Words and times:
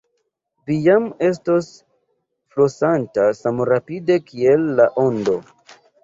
Vi 0.69 0.75
jam 0.83 1.03
estos 1.25 1.65
flosanta 2.55 3.25
samrapide 3.39 4.17
kiel 4.31 4.65
la 4.79 4.89
ondo. 5.03 5.37